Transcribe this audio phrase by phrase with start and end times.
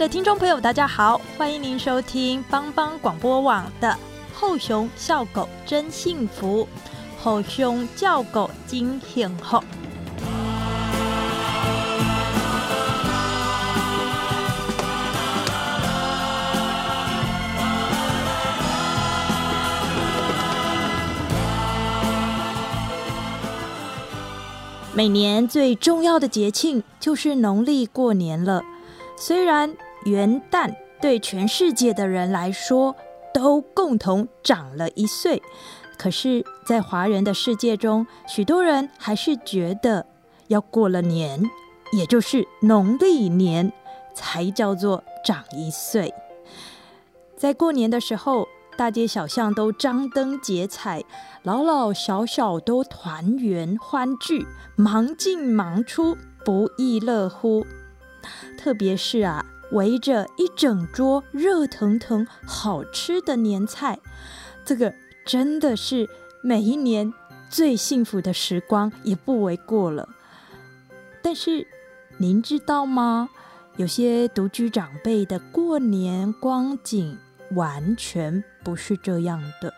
[0.00, 3.88] 的听众朋友，大家好，欢迎您收听帮帮广播网的
[4.34, 6.66] 《后熊笑狗真幸福》，
[7.22, 9.62] 后熊叫狗金幸福。
[24.94, 28.62] 每年最重要的节庆就是农历过年了。
[29.18, 32.94] 虽然元旦对全世界的人来说
[33.32, 35.42] 都共同长了一岁，
[35.98, 40.06] 可是，在华人的世界中，许多人还是觉得
[40.48, 41.42] 要过了年，
[41.92, 43.72] 也就是农历年，
[44.14, 46.12] 才叫做长一岁。
[47.36, 51.04] 在过年的时候，大街小巷都张灯结彩，
[51.42, 57.66] 老老小小都团圆欢聚，忙进忙出，不亦乐乎。
[58.58, 63.98] 特别是啊，围着一整桌热腾腾、好吃的年菜，
[64.64, 64.94] 这个
[65.24, 66.08] 真的是
[66.42, 67.12] 每一年
[67.48, 70.08] 最幸福的时光，也不为过了。
[71.22, 71.66] 但是
[72.18, 73.30] 您知道吗？
[73.76, 77.16] 有些独居长辈的过年光景
[77.52, 79.72] 完全不是这样的。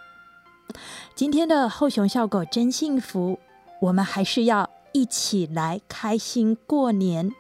[1.15, 3.39] 今天的后熊小狗真幸福，
[3.83, 7.31] 我们还是要一起来开心过年。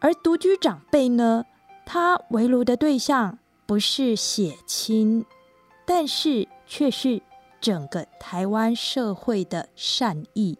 [0.00, 1.44] 而独居长辈呢，
[1.84, 5.26] 他围炉的对象不是血亲，
[5.86, 7.20] 但是却是
[7.60, 10.58] 整个台湾社会的善意。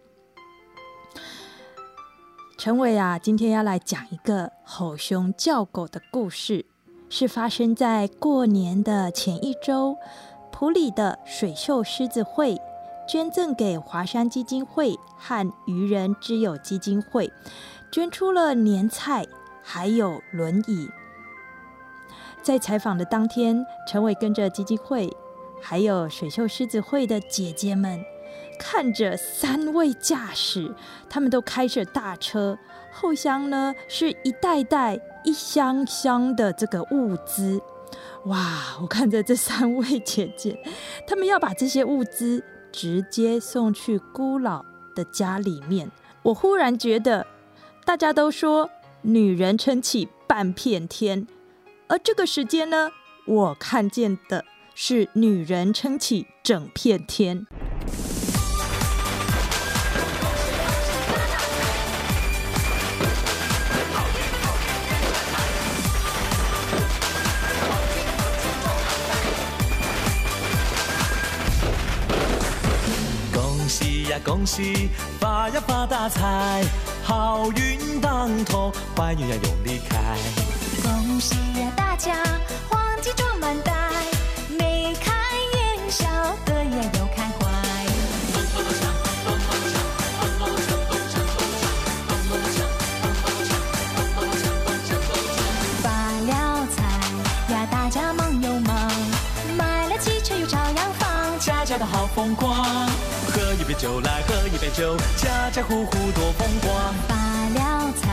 [2.58, 6.66] 陈伟啊，今天要来讲一个吼熊叫狗的故事，
[7.08, 9.96] 是发生在过年的前一周，
[10.52, 12.58] 普里的水秀狮子会
[13.08, 17.32] 捐赠给华山基金会和渔人之友基金会。
[17.90, 19.26] 捐出了年菜，
[19.62, 20.88] 还有轮椅。
[22.40, 25.10] 在采访的当天，陈伟跟着基金会，
[25.60, 28.00] 还有水秀狮子会的姐姐们，
[28.60, 30.72] 看着三位驾驶，
[31.08, 32.56] 他们都开着大车，
[32.92, 37.60] 后厢呢是一袋袋、一箱箱的这个物资。
[38.26, 38.78] 哇！
[38.80, 40.56] 我看着这三位姐姐，
[41.08, 44.64] 他们要把这些物资直接送去姑老
[44.94, 45.90] 的家里面。
[46.22, 47.26] 我忽然觉得。
[47.84, 48.70] 大家都说
[49.02, 51.26] 女人撑起半片天，
[51.88, 52.90] 而这个时间呢，
[53.26, 57.46] 我看见的是女人撑起整片天。
[73.32, 76.64] 恭喜呀，恭喜，发呀发大财！
[77.10, 79.98] 好运当头，坏运要用力开。
[80.80, 82.14] 恭喜呀大家，
[82.68, 83.72] 黄金装满袋，
[84.56, 85.10] 眉开
[85.56, 86.06] 眼笑，
[86.44, 87.50] 得意又开怀。
[95.82, 95.90] 发
[96.28, 98.92] 了财呀，大家忙又忙，
[99.56, 102.88] 买了汽车又照样放，家家都好风光。
[103.70, 106.94] 喝一杯酒来，喝一杯酒，家家户户多风光。
[107.06, 107.14] 发
[107.54, 108.08] 了财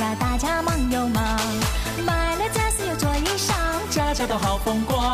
[0.00, 1.20] 呀，大家忙又忙，
[2.06, 3.52] 买了家私又做衣裳，
[3.90, 5.12] 家家都好风光。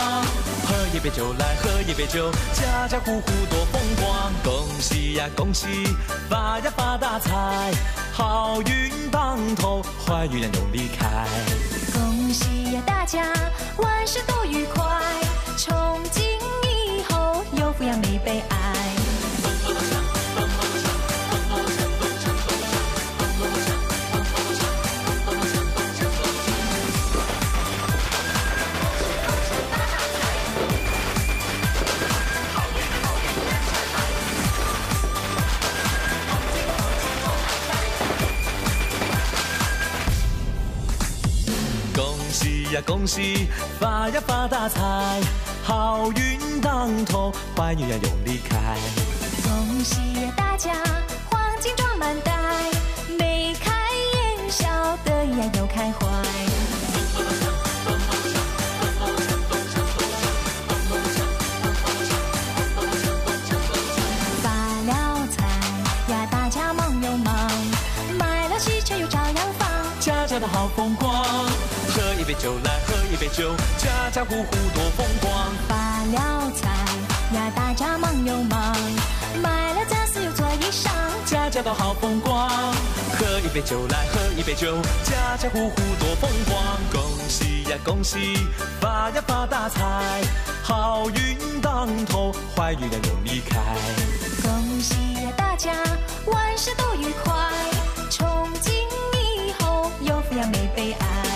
[0.66, 4.30] 喝一杯酒来，喝一杯酒，家家户户多风光。
[4.44, 5.66] 恭喜呀恭喜，
[6.28, 7.72] 发呀发大财，
[8.12, 11.26] 好运当头，坏运呀永离开。
[11.94, 13.32] 恭喜呀大家，
[13.78, 14.84] 万事都愉快，
[15.56, 16.22] 从今
[16.68, 18.89] 以后有福呀没悲哀。
[42.70, 43.48] 呀，恭喜
[43.80, 45.20] 发呀发大财，
[45.64, 48.76] 好运当头，坏运呀又离开。
[49.42, 50.72] 恭喜呀大家，
[51.28, 52.32] 黄金装满袋，
[53.18, 53.72] 眉开
[54.14, 54.68] 眼笑
[55.04, 56.06] 的呀又开怀。
[72.40, 75.52] 酒来喝一杯酒，家家户户多风光。
[75.68, 76.68] 发了财
[77.36, 78.74] 呀，大家忙又忙，
[79.42, 80.88] 买了家私又做衣裳。
[81.26, 82.48] 家家都好风光，
[83.18, 86.64] 喝一杯酒来喝一杯酒，家家户户多风光。
[86.90, 88.48] 恭喜呀恭喜，
[88.80, 90.22] 发呀发大财，
[90.62, 93.60] 好运当头，坏运呀又离开。
[94.42, 95.72] 恭喜呀大家，
[96.24, 97.34] 万事都愉快，
[98.08, 98.72] 从今
[99.12, 101.29] 以后有福呀没悲哀。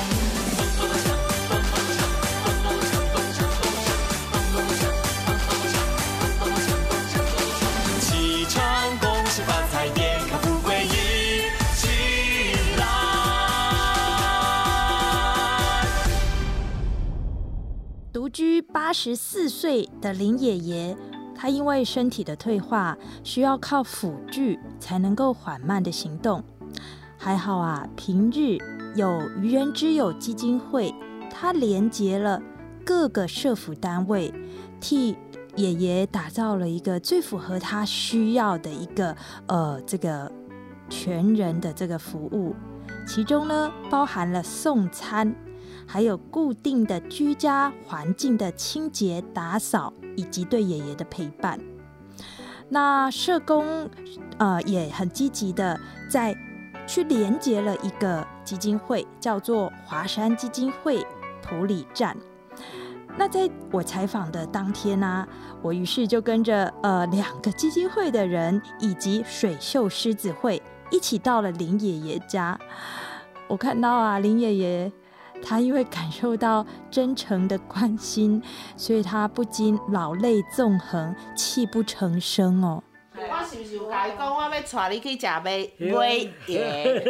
[18.34, 20.96] 居八十四岁的林爷爷，
[21.36, 26.42] 他因为身体的退化，需要靠辅具才能够缓慢的行动。
[27.16, 28.58] 还好啊，平日
[28.96, 30.92] 有愚人之友基金会，
[31.31, 32.42] 他连结了
[32.84, 34.34] 各个社服单位，
[34.81, 35.16] 替
[35.54, 39.16] 爷爷打造了一个最符合他需要的一个
[39.46, 40.31] 呃这个
[40.90, 42.56] 全人的这个服务，
[43.06, 45.32] 其中呢包含了送餐。
[45.86, 51.58] 还有固定的居家环境的清洁打扫，以及对爷爷的陪伴。
[52.68, 53.88] 那社工
[54.38, 55.78] 呃也很积极的
[56.10, 56.34] 在
[56.86, 61.06] 去连接了一个基金会，叫做华山基金会
[61.42, 62.16] 普里站。
[63.16, 65.26] 那在我采访的当天呢、
[65.62, 70.60] 我于是就跟着呃两个基金会的人以及水秀狮子会
[70.90, 72.58] 一起到了林爷爷家。
[73.46, 74.92] 我看到啊，林爷爷
[75.44, 78.43] 他因为感受到真诚的关心，
[78.76, 82.82] 所以他不禁老泪纵横，泣不成声哦。
[83.17, 85.61] 我是不是有甲伊讲，我要带你去食买买
[86.49, 87.00] 嘢，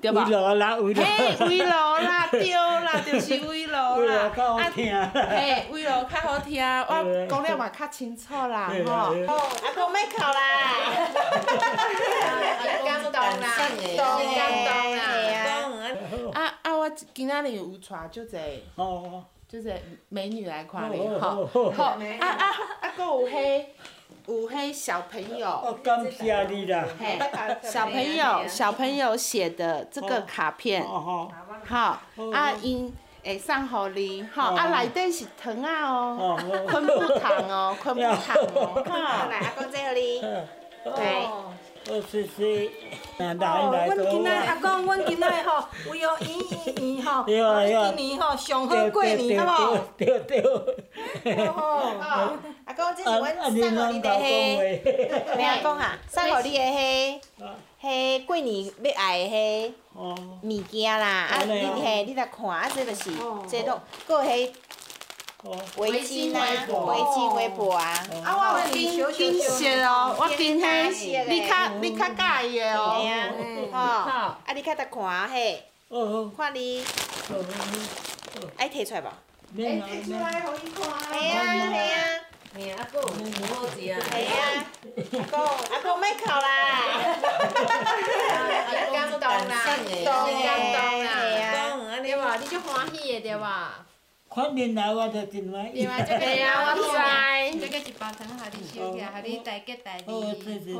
[0.00, 0.26] 对吧？
[0.30, 4.90] 罗 啦，为罗，嘿，围炉啦，对啦，就是围炉为啦好听。
[5.12, 8.92] 嘿，围炉较好听，我 讲了嘛较清楚啦，吼。
[9.28, 10.40] 哦，阿公要哭 啦，
[12.86, 13.46] 感动啦，
[13.98, 14.00] 动
[14.34, 15.59] 感动啦。
[17.14, 18.36] 今仔日有带足济。
[18.76, 19.74] 哦，就是
[20.08, 21.18] 美女来看你哦
[21.52, 22.46] 吼，哦吼啊啊
[22.82, 22.92] 啊！
[22.96, 23.64] 个有迄
[24.26, 26.84] 有迄小朋友，我感谢你啦。
[26.98, 27.18] 嘿，
[27.62, 31.32] 小朋友小朋友写的这个卡片，好
[32.32, 32.94] 啊，因
[33.24, 36.38] 会送互你，吼啊内底是糖啊哦，
[36.68, 40.22] 昆布糖哦，昆布糖哦，好，来，阿公这互你，
[40.84, 41.52] 哦，
[41.88, 42.70] 好谢谢。
[43.18, 46.28] 来来哦，来，阮今仔阿公，阮今仔吼，为了圆
[46.76, 49.78] 圆圆吼， 今年吼上好过年，好无？
[49.96, 51.46] 对对对。
[51.48, 54.84] 吼，哦，阿公这是啊阮啊，送你互你的拢甲我迄，
[55.26, 55.98] 讲咩阿公啊？
[56.08, 57.20] 送互你的迄，
[57.82, 60.00] 迄过年要爱的迄话。
[60.00, 63.10] 哦，物件啦，啊，你嘿，你来看，啊，这就是，
[63.48, 64.52] 这种，搁有迄哦，
[65.42, 67.94] 围巾啊，围巾围巾围脖啊，
[68.24, 73.00] 啊，我有金金色哦，我金迄，你较你较介意的哦，，
[73.72, 76.84] 吼，啊，你较得看嘿，哦，看你
[78.58, 79.06] 爱摕出来无？
[79.52, 80.30] 免啦免啦。
[81.10, 81.96] 嘿啊嘿啊。
[82.52, 83.08] 嘿，阿公，好
[83.68, 83.94] 食啊！
[84.10, 84.36] 系啊，
[85.12, 86.42] 阿公，阿公莫哭啦，
[88.92, 89.54] 感动啦，
[90.04, 90.08] 动
[90.42, 91.48] 感动啦，系啊，
[92.02, 92.36] 对吧？
[92.40, 93.86] 你就欢喜的对吧？
[94.32, 95.84] 看面来我就真满意。
[95.84, 97.58] 对啊，这个对啊，我知。
[97.58, 100.74] 这个一包糖，互你收起来，互你大吉大哦，谢利，谢谢谢。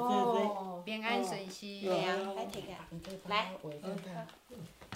[0.84, 1.48] 平安顺遂。
[1.50, 1.92] 系啊，
[2.36, 2.72] 来摕起来，
[3.28, 3.50] 来，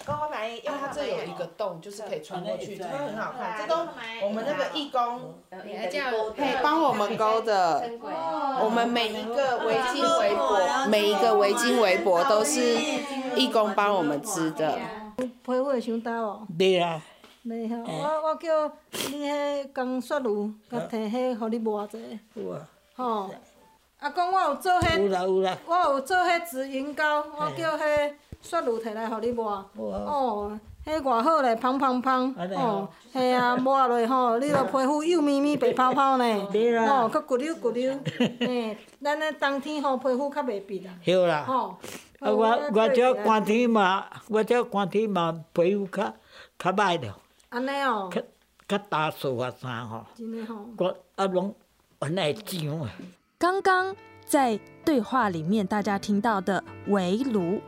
[0.06, 3.58] 公我买，因为它它这有一个洞，就是可以穿过去，这个很好看。
[3.58, 3.90] 这都都
[4.23, 7.90] 我们那个义工而且有可以帮我们勾的。
[8.62, 12.61] 我们每一个围巾围脖，每一个围巾围脖都是
[13.34, 14.78] 义工帮我们织的。
[15.16, 17.00] 批货伤大哦，对啦，
[17.47, 18.73] 袂晓，我我叫
[19.11, 21.99] 你迄工雪茹，甲摕迄，互你抹者，
[22.35, 23.31] 有啊，吼。
[23.99, 25.57] 啊，讲，我有做有迄，啦有啦。
[25.67, 29.65] 我有做迄紫云膏，我叫迄雪茹摕来互你抹。
[29.77, 37.93] 哦，迄偌好咧，香香香安尼，哦，嘿啊，抹落吼，你着皮肤幼咪咪、白泡泡呢， 对啦哦，佮骨溜骨溜，
[38.41, 41.45] 嘿，咱咧冬天吼皮肤较袂变啦，对啦。
[41.47, 41.77] 吼。
[42.21, 46.13] 啊，我我这寒天嘛，我这寒天嘛皮肤较
[46.59, 47.17] 较歹了，
[47.54, 48.20] 安尼哦，较
[48.66, 50.96] 较大数啊啥吼，真诶吼，我。
[53.38, 53.94] 刚刚
[54.26, 57.61] 在对话里面大家听到的围炉，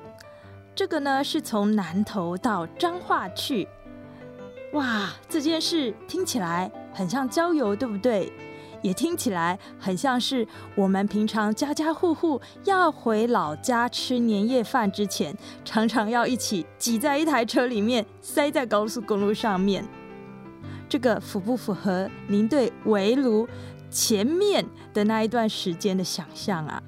[0.75, 3.69] 这个呢是从南投到彰化去。
[4.73, 8.33] 哇，这件事听起来很像郊游，对不对？
[8.83, 19.87] 也听起来很像是我们平常家家户户要回老家吃年夜饭之前，常常要一起挤在一台车里面，塞在高速公路上面。
[20.89, 23.49] 这个符不符合您对围炉
[23.91, 24.65] 前面
[24.95, 26.83] 的那一段时间的想象啊？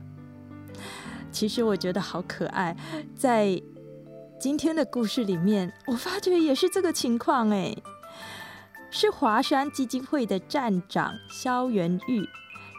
[1.33, 2.77] 其实我觉得好可爱，
[3.17, 3.61] 在
[4.41, 7.77] 今天的故事里面，我发觉也是这个情况哎。
[8.91, 12.27] 是华山基金会的站长肖元玉，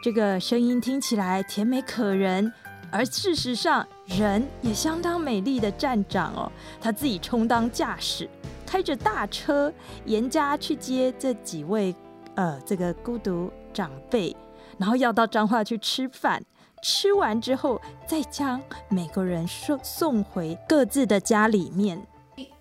[0.02, 2.52] 这个声音听起来甜美可人，
[2.90, 6.50] 而事实上人也相当美丽的站长哦，
[6.80, 8.28] 他自己充当驾驶，
[8.66, 9.72] 开着大车
[10.04, 11.94] 沿家去接这几位
[12.34, 14.36] 呃这个孤独长辈，
[14.78, 16.42] 然后要到彰化去吃饭，
[16.82, 22.04] 吃完之后再将每个人送送回各自的家里面。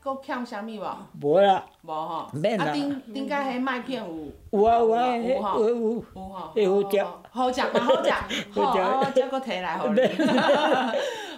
[0.01, 0.97] 搁欠啥物无？
[1.21, 2.29] 无啦，无吼。
[2.33, 6.51] 免啦啊，顶顶间迄麦片有有啊有啊，有吼有有有吼。
[6.55, 8.11] 迄好食好食嘛好食，
[8.51, 10.01] 好，食我再搁摕来互你。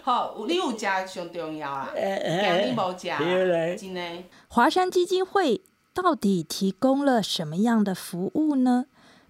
[0.04, 1.90] 好，有你有食上重要啦。
[1.96, 4.24] 今你无食，真的。
[4.48, 5.62] 华山基金会
[5.94, 8.86] 到底提供了什么样的服务呢？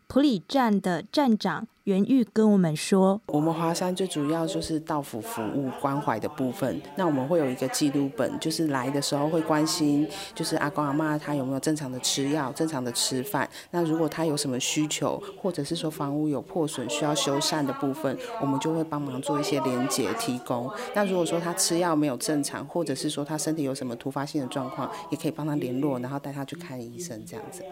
[0.07, 6.79] 普里站的站长袁玉跟我们说，我们华山最主要就是到府服务关怀的部分。
[6.95, 13.49] 那我们会有一个记录本，就是来的时候会关心，就是阿公阿妈他有没有正常的吃药、正常的吃饭。
[13.71, 20.71] 那如果他有什么需求，或者是说房屋有破损需要修缮的部分，我们就会帮忙做一些连结提供。
[20.93, 27.63] 那如果说他吃药没有正常，或者是说他身体有什么突发性的状况，也可以帮他联络，然后带他去看医生这样子。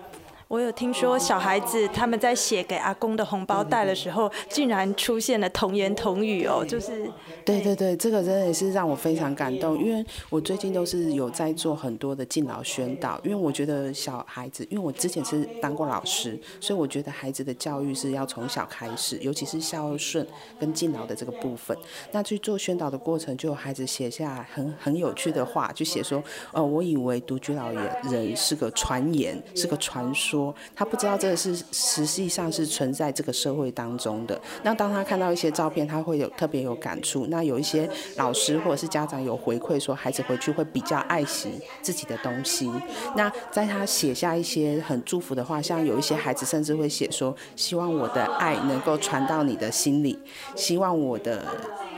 [0.50, 7.08] 我有听说小孩子他们在写给阿公的红包袋的时候，竟然出现了童言童语哦，就是
[7.46, 20.26] 对对对，这个真的也是让我非常感动，因为我最近都是有在做很多的敬老宣导，因为我觉得小孩子，因为我之前是当过老师，所以我觉得孩子的教育是要从小开始，尤其是孝顺
[20.60, 21.78] 跟敬老的这个部分。
[22.12, 30.39] 那去做宣导的过程，就有孩子写下很 很有趣的话，就写说，呃，我以为独居老人是个传言，是个传说，
[30.76, 34.40] 他不知道这个是实际上是存在这个社会当中的。
[34.64, 37.26] 那当他看到一些照片，他会有特别有感触。
[37.28, 41.50] 那有一些老师或者是家长有回馈说，孩子回去会比较爱惜
[41.82, 42.72] 自己的东西。
[43.16, 50.18] 那在他写下一些很祝福的话，像有一些孩子甚至会写说，希望我的爱能够传到你的心里，
[50.56, 51.44] 希望我的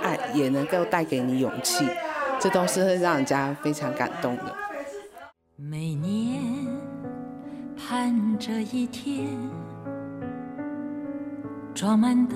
[0.01, 1.85] 爱也能够带给你勇气。
[2.39, 4.55] 这都是会让人家非常感动的。
[5.55, 6.41] 每年
[7.87, 9.27] 盼这一天，
[11.73, 12.35] 装满的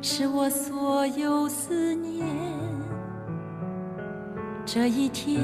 [0.00, 2.26] 是我所有思念。
[4.64, 5.40] 这一天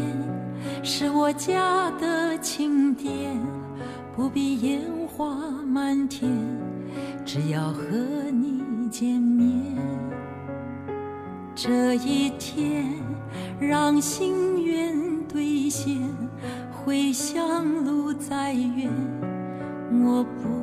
[0.83, 3.39] 是我家的庆典，
[4.17, 6.31] 不必烟花满天，
[7.25, 7.85] 只要和
[8.33, 9.77] 你见面。
[11.55, 12.87] 这一天
[13.61, 14.97] 让心愿
[15.29, 15.97] 兑现，
[16.85, 18.91] 回乡路再远，
[20.05, 20.62] 我不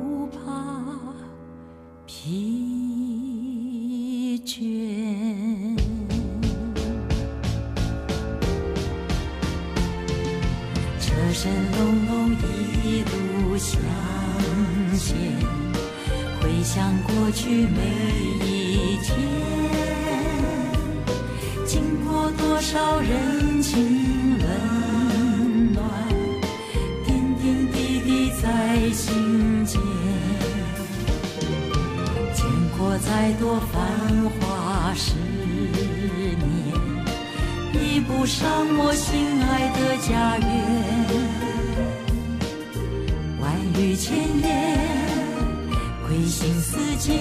[46.26, 47.18] 心似箭。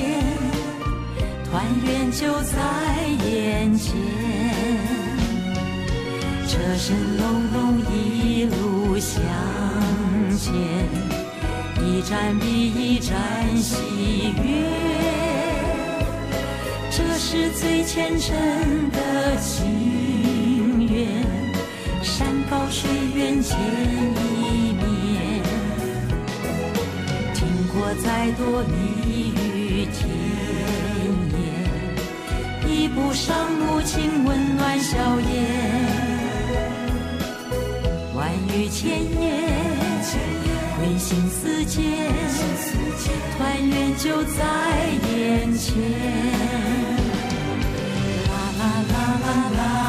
[1.52, 2.58] 团圆就在
[3.28, 3.92] 眼前，
[6.48, 9.20] 车声隆隆一路向
[10.38, 10.54] 前，
[11.84, 13.16] 一站比一站
[13.58, 13.76] 喜
[14.44, 14.44] 悦。
[16.92, 18.36] 这是最虔诚
[18.92, 21.08] 的心愿，
[22.04, 25.42] 山高水远见一面，
[27.34, 27.38] 听
[27.74, 28.89] 过再多年
[33.00, 35.32] 补上母亲温暖笑颜。
[38.14, 38.90] 万语千
[39.22, 39.24] 言，
[40.78, 41.80] 归心似箭，
[43.38, 44.44] 团圆就在
[45.14, 45.68] 眼前。
[48.28, 49.28] 啦啦啦啦
[49.58, 49.89] 啦。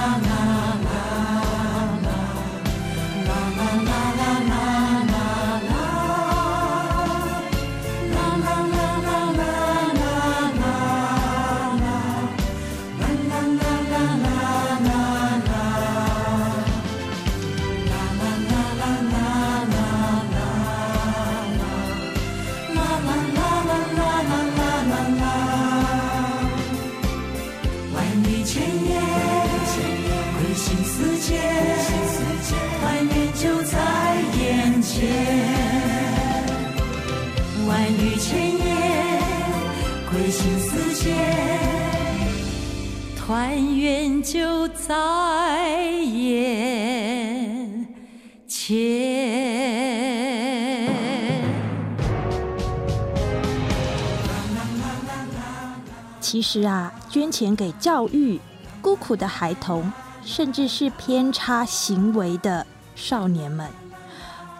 [56.40, 58.40] 其实啊，捐钱给教育
[58.80, 59.92] 孤苦的孩童，
[60.24, 63.68] 甚至是偏差行为的少年们，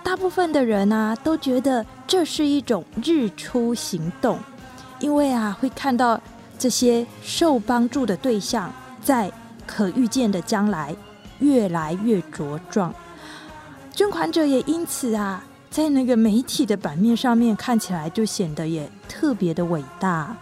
[0.04, 4.38] 大部分的人啊都觉得这是一种日出行动，
[4.99, 6.20] 因为啊会看到
[6.58, 8.70] 这些受帮助的对象
[9.00, 9.32] 在
[9.66, 10.94] 可预见的将来
[11.38, 12.94] 越来越茁壮，
[13.94, 20.37] 捐款者也因此啊在那个媒体的版面上面看起来就显得也特别的伟大。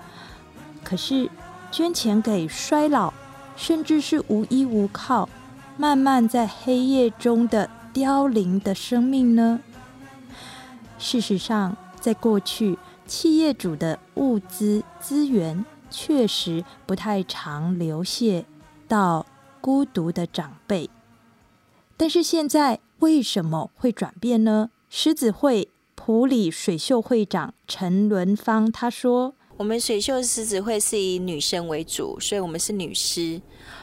[0.88, 1.28] 可是，
[1.70, 3.12] 捐钱给衰老，
[3.56, 5.28] 甚至是无依无靠、
[5.76, 9.60] 慢慢在黑夜中的凋零的生命呢？
[10.98, 18.46] 事实上，在过去，企业主的物资资源确实不太常流泻
[18.88, 19.26] 到
[19.60, 20.88] 孤独的长辈。
[21.98, 24.70] 但是现在为什么会转变呢？
[24.88, 29.34] 狮子会普里水秀会长陈伦芳他说。
[29.58, 33.40] 我们水秀狮子会是以女生为主，所以我们是女狮。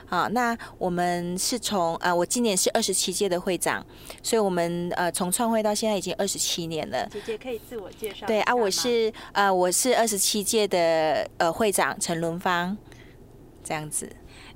[0.07, 3.85] 好，那我们是从呃，我今年是二十七届的会长，
[4.23, 7.05] 所以我们呃从创会到现在已经二十七年了。
[7.11, 8.25] 姐姐可以自我介绍。
[8.25, 12.77] 对啊，我是呃我是二十七届的呃会长陈伦芳，
[13.61, 14.09] 这样子。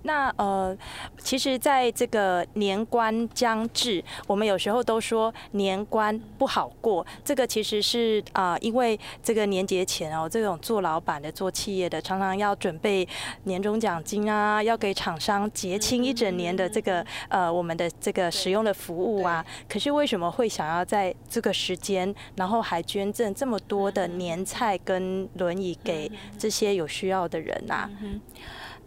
[0.04, 0.76] 那呃，
[1.18, 7.06] 其实，在这个年关将至，我们有时候都说年关不好过。
[7.24, 13.08] 这个其实是啊，因为这个年节前哦，这种做老板的、做企业的，常常要准备
[13.44, 19.46] 年终奖金啊，要给厂商结清一整年的这个呃我们的这个使用的服务啊。
[19.68, 27.90] 可是为什么会想要在这个时间，然后还捐赠这么多的年菜跟轮椅给这些有需要的人呐？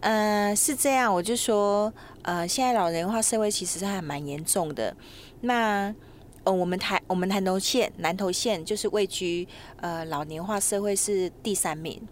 [0.02, 4.96] 呃，是这样，我就说，呃，现在老人化社会其实还蛮严重的。
[5.42, 5.94] 那，
[6.42, 9.46] 呃，我们台我们南投县南投县就是位居
[9.80, 12.02] 呃老年化社会是第三名，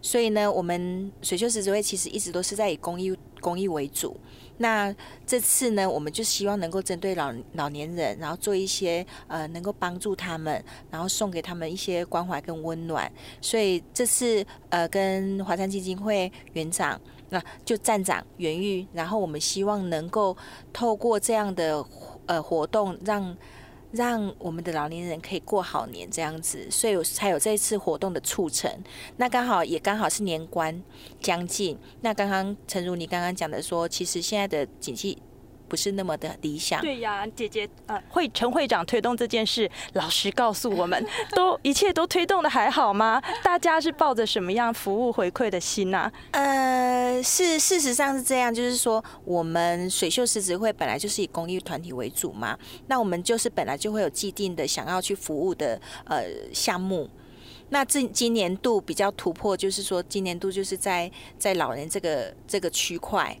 [0.00, 4.16] 所以呢，我们水秀狮子会其实一直都是在以公益公益为主。
[4.58, 4.94] 那
[5.26, 13.10] 这次呢，我们就希望能够针对老老年人，然后做一些呃能够帮助他们，然后送给他们一些关怀跟温暖。
[13.40, 17.00] 所以这次呃跟华山基金会园长。
[17.30, 20.36] 那就站长袁玉，然后我们希望能够
[20.72, 21.84] 透过这样的
[22.26, 23.36] 呃活动，让
[23.92, 28.70] 让我们的老年人可以过好年这样子，所以才有这一次活动的促成。
[29.16, 30.82] 那刚好也刚好是年关
[31.20, 35.20] 将近，那刚刚陈如你刚刚讲的说，其实现在的经济。
[35.70, 36.80] 不是那么的理想。
[36.80, 41.06] 对呀，姐姐，呃，会陈会长推动这件事，老实告诉我们，
[41.36, 43.22] 都一切都推动的还好吗？
[43.44, 46.10] 大家是抱着什么样服务回馈的心呐？
[46.32, 57.08] 呃，是事实上是这样，就是说，我们水秀狮子会本来就是以公益团体为主嘛，那我们就是本来就会有既定的想要去服务的呃项目。
[57.72, 63.38] 那这今年度比较突破，就是说今年度就是在在老人这个这个区块。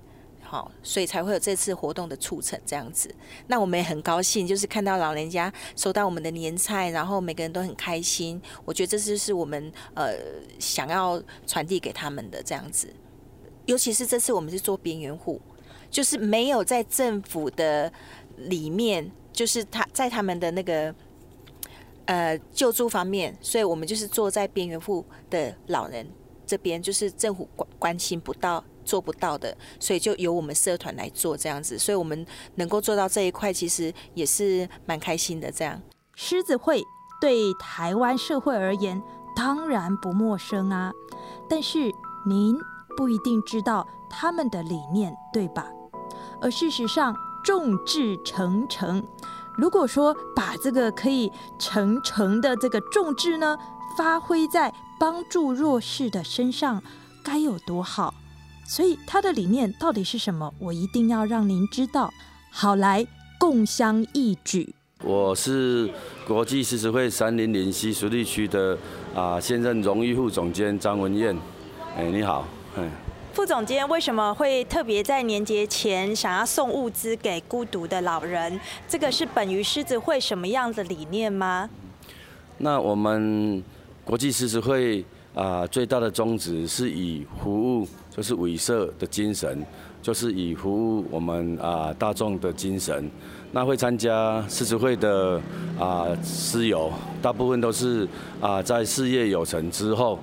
[0.50, 3.08] 好，所以才会有这次活动的促成这样子。
[3.46, 8.42] 那我们也很高兴，就是看到老人家收到我们的年菜，然后每个人都很开心。
[8.64, 10.12] 我觉得这就是我们呃
[10.58, 12.92] 想要传递给他们的这样子。
[13.66, 15.40] 尤其是这次我们是做边缘户，
[15.88, 17.92] 就是没有在政府的
[18.36, 20.92] 里面，就是他在他们的那个
[22.06, 26.04] 呃救助方面，所以我们就是坐在边缘户的老人
[26.44, 28.64] 这边，就是政府关关心不到。
[28.90, 32.26] 做不到的，所以就由我们社团来做这样子，所以我们
[32.56, 35.48] 能够做到这一块，其实也是蛮开心的。
[35.52, 35.80] 这样，
[36.16, 36.82] 狮子会
[37.20, 39.00] 对台湾社会而言
[39.36, 40.90] 当然不陌生啊，
[41.48, 41.92] 但是
[42.26, 42.58] 您
[42.96, 45.70] 不一定知道他们的理念，对吧？
[46.42, 49.06] 而事实上，众志成城，
[49.56, 53.56] 如果说把这个可以成城的这个众志呢，
[53.96, 56.82] 发挥在帮助弱势的身上，
[57.22, 58.14] 该有多好！
[58.70, 60.54] 所以他的理念到底是什么？
[60.60, 62.08] 我一定要让您知道。
[62.52, 63.04] 好，来
[63.36, 64.72] 共襄一举。
[65.02, 65.90] 我是
[66.24, 68.78] 国际狮子会三零零西熟地区的
[69.12, 71.36] 啊现任荣誉副总监张文燕。
[71.96, 72.46] 哎，你好。
[72.76, 72.88] 嗯。
[73.32, 78.60] 副总监为什么会特别在年节前想要送物资给孤独的老人？
[78.86, 81.68] 这个是本于狮子会什么样的理念吗？
[82.58, 83.64] 那我们
[84.04, 85.04] 国际狮子会
[85.34, 87.88] 啊最大的宗旨是以服务。
[88.10, 89.64] 就是委社的精神，
[90.02, 93.10] 就是以服务我们啊大众的精神。
[93.52, 95.40] 那会参加诗词会的
[95.78, 96.92] 啊诗友，
[97.22, 98.06] 大部分都是
[98.40, 100.18] 啊在事业有成之后，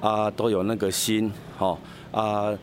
[0.00, 1.78] 啊都有那个心，哈
[2.10, 2.54] 啊。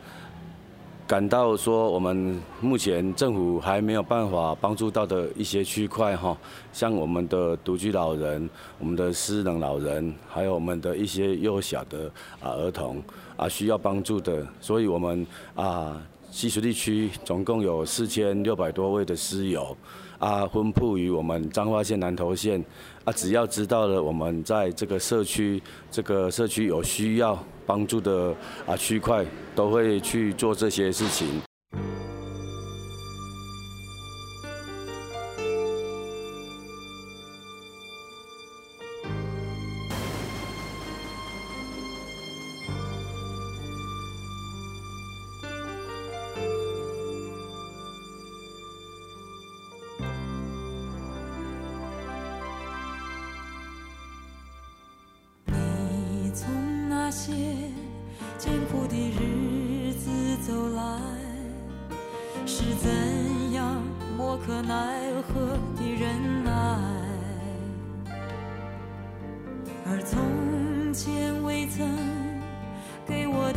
[1.10, 6.38] 感到说，我们目前政府还没有办法帮助到的一些区块哈，
[6.72, 12.08] 像我们的独居老人、我们的失能老人，还有我们的一些幼小的
[12.40, 13.02] 啊儿童
[13.36, 19.76] 啊需要帮助的，所以我们啊西水地区总共有四千六百多位的师友
[20.20, 22.64] 啊分布于我们彰化县南投县
[23.02, 27.36] 啊，只要知道了我们在这个社区这个社区有需要。
[27.70, 28.34] 帮助的
[28.66, 31.49] 啊区块都会去做这些事情。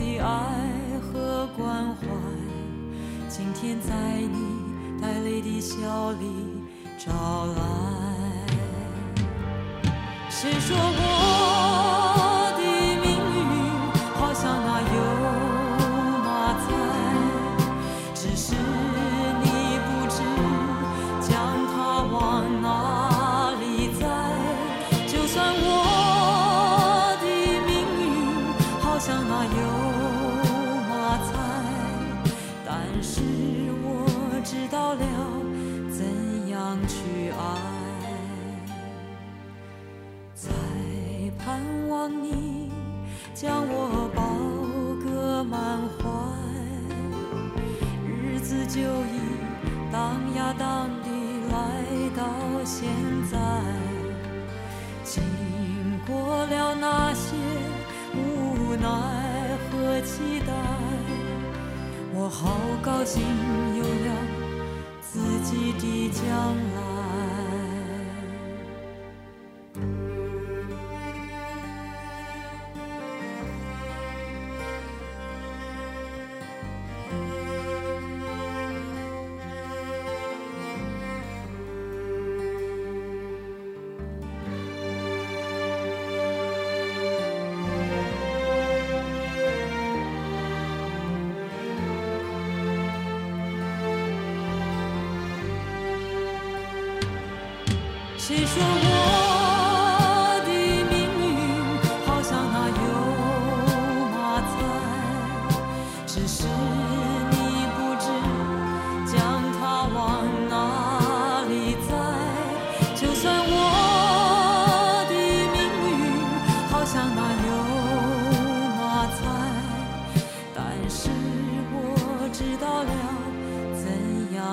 [0.03, 2.05] 的爱和关怀
[3.29, 6.25] 今天在你带泪的笑里
[6.97, 8.03] 找来。
[10.29, 11.22] 谁说我
[48.73, 49.19] 就已
[49.91, 51.09] 荡呀荡地
[51.51, 52.25] 来到
[52.65, 52.89] 现
[53.31, 53.37] 在
[55.03, 55.23] 经
[56.07, 57.35] 过了那些
[58.15, 58.87] 无奈
[59.69, 60.53] 和期待
[62.15, 63.21] 我好高兴
[63.77, 64.15] 有了
[65.01, 66.92] 自己的将来。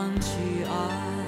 [0.01, 1.20] 放弃爱。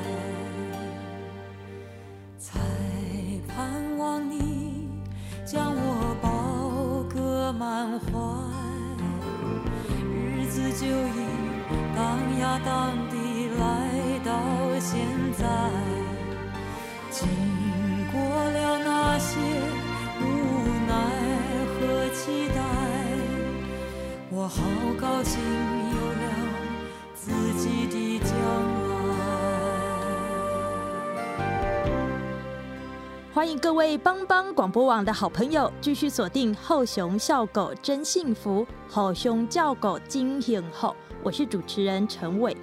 [33.42, 42.57] 欢迎各位帮帮广播网的好朋友继续锁定后熊笑狗真幸福，后熊叫狗金幸后，我是主持人陈伟。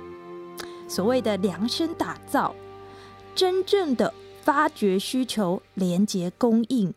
[0.88, 2.56] 所谓的量身打造，
[3.36, 6.94] 真正的发掘需求，连接供应，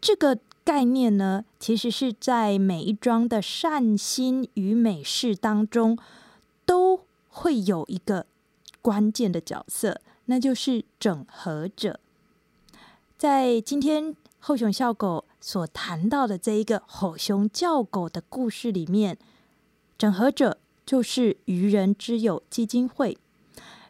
[0.00, 5.98] 这个概念呢，其实是在每一桩的善心与美事当中，
[6.64, 8.26] 都会有一个
[8.80, 11.98] 关键的角色，那就是整合者。
[13.16, 19.16] 在今天后熊笑狗所谈到的这一个吼熊叫狗的故事里面，
[19.96, 23.16] 整合者就是愚人之友基金会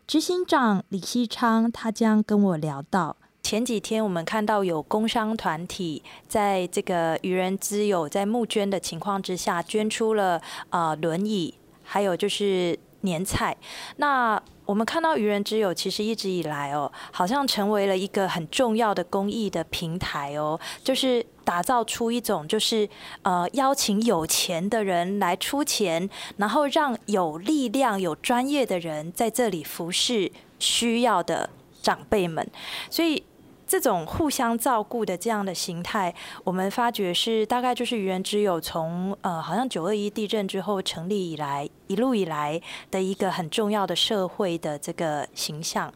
[0.07, 13.57] 执行长李希昌，他将跟我聊到前几天我们看到有工商团体在这个愚人之友在募捐的情况之下，捐出了啊轮椅，还有就是年菜。
[13.97, 22.87] 那我们看到愚人之友其实一直以来哦，好像成为了一个很重要的公益的平台哦，就是打造出一种就是
[23.23, 31.49] 呃邀请有钱的人来出钱，然后让有力量、有专业的人在这里服侍需要的
[31.81, 32.47] 长辈们，
[32.91, 33.23] 所以。
[33.67, 45.93] 这种互相照顾的这样的形态，我们发觉是大概就是愚人之友从呃好像九二一地震之后成立以来一路以来的一个很重要的社会的这个形象。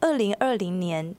[0.00, 1.14] 二零二零年，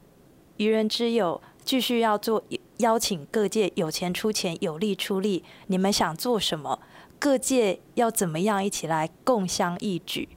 [0.58, 2.42] 愚人之友继续要做
[2.78, 5.44] 邀请各界有钱出钱，有力出力。
[5.68, 6.80] 你们想做什么？
[7.18, 10.30] 各界要怎么样一起来共襄义举？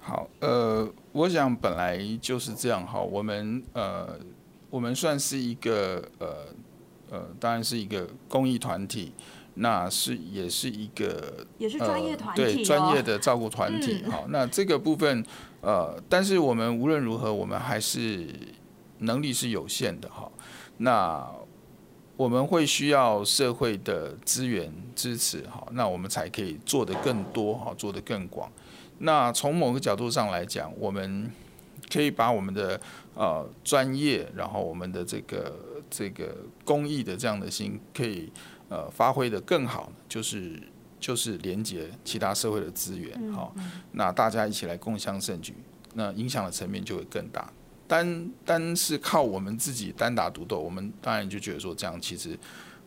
[0.00, 4.18] 好，呃，我想本来就是这样哈，我们呃。
[4.70, 6.48] 我们算是一个呃
[7.08, 9.12] 呃，当然是一个公益团体，
[9.54, 14.02] 那是也是一个也是专业团体，对专业的照顾团体。
[14.10, 15.24] 好，那这个部分
[15.60, 18.28] 呃，但是我们无论如何，我们还是
[18.98, 20.28] 能力是有限的哈。
[20.78, 21.24] 那
[22.16, 28.50] 我们会需要社会的资源支持哈，那我们才可以做得更多哈，做得更广。
[28.98, 31.30] 那从某个角度上来讲，我们
[31.92, 32.80] 可以把我们的
[33.14, 35.54] 呃，专业，然后我们的这个
[35.90, 38.32] 这个公益的这样的心，可以
[38.68, 40.60] 呃发挥的更好，就是
[40.98, 43.54] 就是连接其他社会的资源，好，
[43.92, 45.54] 那大家一起来共襄盛举，
[45.94, 47.52] 那影响的层面就会更大。
[47.86, 52.36] 单单是靠我们自己单打独斗，我们当然就觉得说这样其实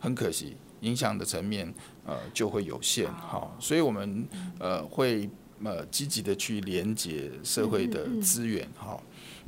[0.00, 1.72] 很可惜，影响的层面
[2.04, 4.26] 呃就会有限，好，所以我们
[4.58, 5.30] 呃会
[5.64, 9.00] 呃积极的去连接社会的资源，哈。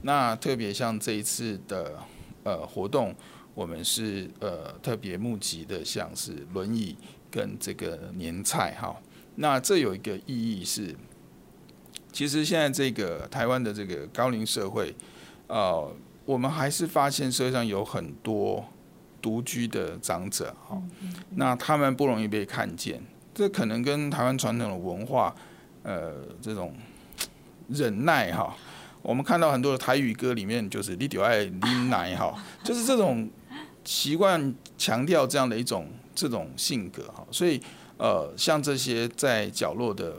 [0.03, 1.99] 那特别像这一次的
[2.42, 3.14] 呃活动，
[3.55, 6.96] 我们是呃特别募集的，像是轮椅
[7.31, 8.96] 跟这个年菜哈。
[9.37, 10.94] 那这有一个意义是，
[12.12, 14.94] 其实现在这个台湾的这个高龄社会，
[15.46, 15.94] 呃，
[16.25, 18.64] 我们还是发现社会上有很多
[19.23, 20.83] 独居的长者哈。
[21.37, 23.03] 那他们不容易被看见，
[23.35, 25.35] 这可能跟台湾传统的文化
[25.83, 26.75] 呃这种
[27.69, 28.57] 忍耐哈。
[29.03, 33.29] 我们看到很多的台语歌里面，就是你就爱拎奶哈， 就是这种
[33.85, 37.59] 习惯强调这样的一种这种性格哈，所以
[37.97, 40.14] 呃，像这些在角落的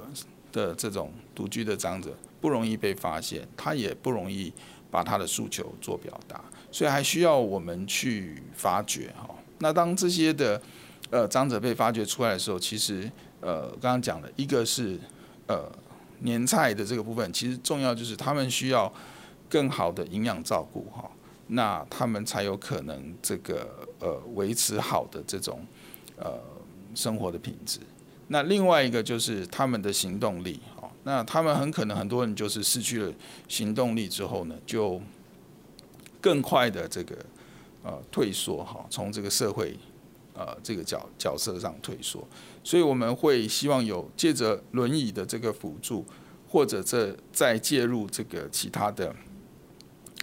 [0.52, 2.10] 的这种独居的长者，
[2.42, 4.52] 不容易被发现，他也不容易
[4.90, 9.30] 把他的诉求做表达，所以还需要我们去发掘哈。
[9.60, 10.60] 那当这些的
[11.12, 13.08] 呃长者被发掘出来的时候，其实
[13.42, 15.00] 呃刚刚讲的一个是
[15.52, 15.72] 呃。
[16.24, 18.94] 年菜的这个部分，其实重要就是他们需要
[19.50, 21.10] 更好的营养照顾哈，
[21.48, 23.68] 那他们才有可能这个
[24.00, 25.66] 呃维持好的这种
[26.18, 26.40] 呃
[26.94, 27.80] 生活的品质。
[28.28, 33.12] 那另外一个就是他们的行动力哈，那他们很可能很多人就是失去了
[33.48, 35.02] 行动力之后呢，就
[36.22, 37.16] 更快的这个
[37.82, 39.76] 呃退缩哈，从这个社会
[40.46, 42.28] 呃这个角角色上退缩。
[42.64, 46.06] 所以我们会希望有借着轮椅的这个辅助，
[46.48, 49.16] 或者这再介入这个其他的，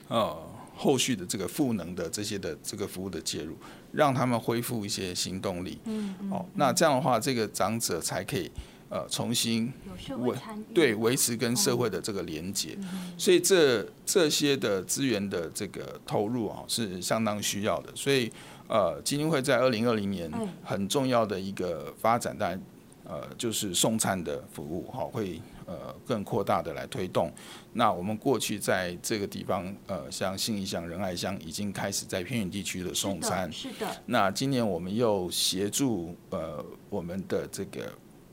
[0.09, 0.37] 呃，
[0.77, 3.57] 后续的这个赋能的这些的这个服务的介入，
[3.93, 5.79] 让他们恢复一些行动力。
[5.85, 8.49] 嗯哦，那这样的话，这个长者才可以
[8.89, 9.73] 呃重新
[10.19, 10.37] 维
[10.73, 12.79] 对维持跟社会的这个连接。
[13.17, 17.91] 所以这这些的资源的这个投入啊，是相当需要的。
[17.97, 18.31] 所以。
[18.69, 20.31] 呃，基金会在二零二零年
[20.63, 22.63] 很重要的一个发展，当然，
[23.05, 27.33] 呃，就是送餐的服务哈，会呃更扩大的来推动。
[27.73, 33.87] 那我们过去在这个地方，呃，像信义乡、仁爱乡已经开始在偏远地区的送餐，是的。
[34.05, 37.91] 那今年我们又协助呃我们的这个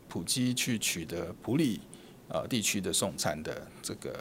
[0.09, 1.79] 普基去取得普里
[2.27, 4.13] 呃地区的送餐的这个。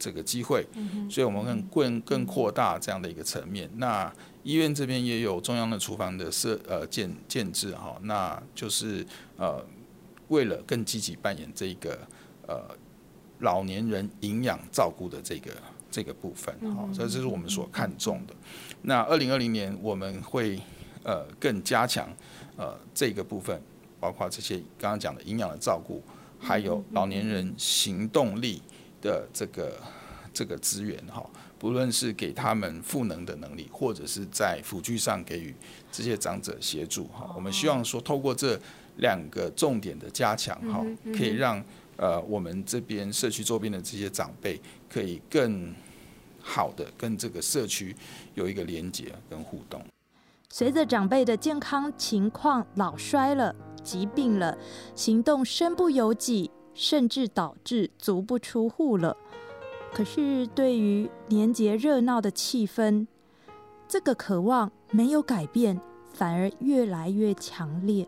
[0.00, 0.64] 这个机会，
[1.10, 3.68] 所以我们更更更扩大这样的一个层面。
[3.78, 4.08] 那
[4.48, 9.06] 医院这边也有中央的厨房的设呃建建制哈，那就是
[9.36, 9.62] 呃
[10.28, 11.98] 为了更积极扮演这个
[12.46, 12.74] 呃
[13.40, 15.50] 老年人营养照顾的这个
[15.90, 18.34] 这个部分哈，所以这是我们所看重的。
[18.80, 20.58] 那二零二零年我们会
[21.02, 22.08] 呃更加强
[22.56, 23.60] 呃这个部分，
[24.00, 26.02] 包括这些刚刚讲的营养的照顾，
[26.40, 28.62] 还有老年人行动力。
[29.00, 29.80] 的这个
[30.34, 31.24] 这个资源哈，
[31.58, 35.54] 不论是给他们赋能的能力，或者是在辅具上给予
[35.90, 38.58] 这些长者协助哈，我们希望说透过这
[38.98, 40.84] 两个重点的加强哈，
[41.16, 41.62] 可以让
[41.96, 45.74] 呃我们这边社区周边的这些长辈可以更
[46.40, 47.94] 好的跟这个社区
[48.34, 49.82] 有一个连接跟互动。
[50.50, 54.56] 随着长辈的健康情况老衰了、疾病了，
[54.94, 56.50] 行动身不由己。
[56.74, 59.16] 甚至导致足不出户了。
[59.98, 63.08] 可是对于年节热闹的气氛，
[63.88, 65.80] 这个渴望没有改变，
[66.12, 68.06] 反而越来越强烈。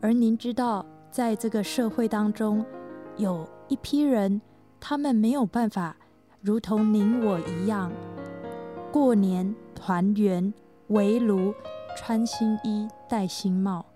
[0.00, 2.66] 而您知道，在这个社会当中，
[3.16, 4.40] 有一批人，
[4.80, 5.96] 他们没有办法
[6.40, 7.92] 如同您我一样，
[8.90, 10.52] 过年团圆、
[10.88, 11.54] 围炉、
[11.96, 13.86] 穿新衣、戴新帽。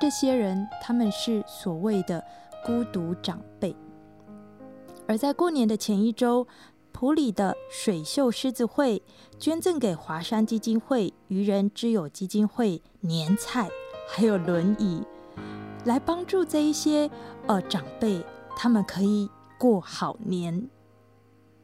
[0.00, 2.24] 这些人，他们是所谓的
[2.64, 3.76] 孤独长辈。
[5.10, 6.46] 而在过年的前一周，
[6.92, 9.02] 普里的水秀狮子会
[9.40, 13.68] 捐赠给华山基金会、愚人之友基金会年菜，
[14.08, 15.02] 还有轮椅，
[15.84, 17.10] 来帮助这一些
[17.48, 20.70] 呃长辈，他们可以过好年。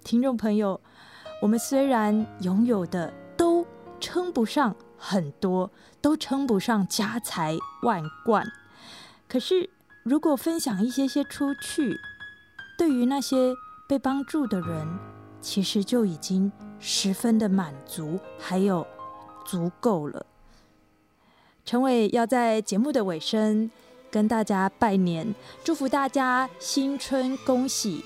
[0.03, 0.81] 听众朋友，
[1.41, 3.65] 我们虽然拥有的都
[4.01, 4.75] 称不上。
[4.99, 8.45] 很多都称不上家财万贯，
[9.29, 9.69] 可是
[10.03, 11.95] 如果分享一些些出去，
[12.77, 13.55] 对于那些
[13.89, 14.87] 被帮助的人，
[15.41, 18.87] 其实就已经十分的满足，还有
[19.45, 20.27] 足够了。
[21.65, 23.71] 陈伟要在节目的尾声
[24.11, 25.35] 跟大家拜年，
[25.65, 28.05] 祝福大家新春恭喜。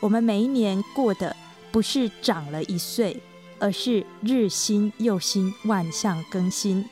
[0.00, 1.36] 我们每一年过的
[1.70, 3.20] 不是长了一岁。
[3.62, 6.84] 而是日新又新，万象更新。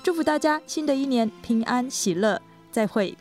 [0.00, 2.40] 祝福大家新的一年平安喜乐，
[2.70, 3.18] 再会。